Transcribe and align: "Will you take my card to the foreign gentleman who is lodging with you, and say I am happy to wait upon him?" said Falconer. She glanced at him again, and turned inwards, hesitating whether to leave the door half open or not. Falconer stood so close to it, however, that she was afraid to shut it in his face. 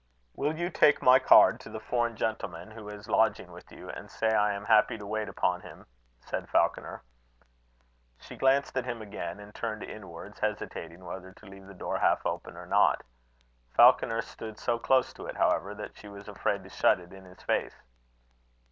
"Will 0.33 0.57
you 0.57 0.71
take 0.71 1.03
my 1.03 1.19
card 1.19 1.59
to 1.59 1.69
the 1.69 1.79
foreign 1.79 2.15
gentleman 2.15 2.71
who 2.71 2.89
is 2.89 3.07
lodging 3.07 3.51
with 3.51 3.71
you, 3.71 3.87
and 3.91 4.09
say 4.09 4.33
I 4.33 4.51
am 4.53 4.65
happy 4.65 4.97
to 4.97 5.05
wait 5.05 5.29
upon 5.29 5.61
him?" 5.61 5.85
said 6.25 6.49
Falconer. 6.49 7.03
She 8.17 8.35
glanced 8.35 8.75
at 8.75 8.85
him 8.85 9.03
again, 9.03 9.39
and 9.39 9.53
turned 9.53 9.83
inwards, 9.83 10.39
hesitating 10.39 11.05
whether 11.05 11.33
to 11.33 11.45
leave 11.45 11.67
the 11.67 11.75
door 11.75 11.99
half 11.99 12.25
open 12.25 12.57
or 12.57 12.65
not. 12.65 13.03
Falconer 13.75 14.23
stood 14.23 14.57
so 14.57 14.79
close 14.79 15.13
to 15.13 15.27
it, 15.27 15.37
however, 15.37 15.75
that 15.75 15.95
she 15.95 16.07
was 16.07 16.27
afraid 16.27 16.63
to 16.63 16.69
shut 16.71 16.99
it 16.99 17.13
in 17.13 17.25
his 17.25 17.43
face. 17.43 17.83